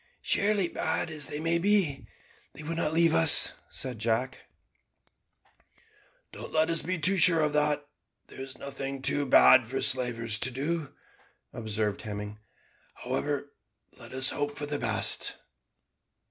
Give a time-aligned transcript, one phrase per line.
[0.23, 2.07] "Surely, bad as they may be,
[2.53, 4.47] they would not leave us," said Jack.
[6.31, 7.87] "Don't let us be too sure of that.
[8.25, 10.91] There is nothing too bad for slavers to do,"
[11.53, 12.39] observed Hemming;
[13.03, 13.53] "however,
[13.95, 15.35] let us hope for the best."